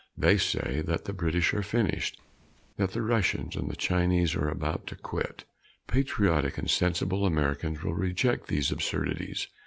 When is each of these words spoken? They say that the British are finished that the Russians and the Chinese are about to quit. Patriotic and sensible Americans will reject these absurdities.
They 0.17 0.39
say 0.39 0.81
that 0.87 1.05
the 1.05 1.13
British 1.13 1.53
are 1.53 1.61
finished 1.61 2.19
that 2.77 2.89
the 2.93 3.03
Russians 3.03 3.55
and 3.55 3.69
the 3.69 3.75
Chinese 3.75 4.33
are 4.33 4.49
about 4.49 4.87
to 4.87 4.95
quit. 4.95 5.43
Patriotic 5.85 6.57
and 6.57 6.67
sensible 6.67 7.23
Americans 7.23 7.83
will 7.83 7.93
reject 7.93 8.47
these 8.47 8.71
absurdities. 8.71 9.45